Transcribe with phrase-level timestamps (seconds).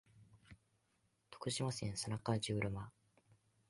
[1.29, 2.71] 徳島県佐那河内村